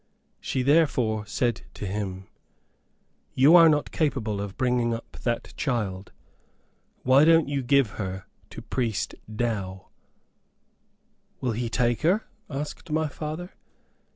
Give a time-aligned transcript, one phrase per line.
[0.39, 2.25] She therefore said to him,
[3.35, 6.11] "You are not capable of bringing up that child;
[7.03, 9.89] why don't you give her to Priest Dow?"
[11.39, 13.51] "Will he take her?" asked my father.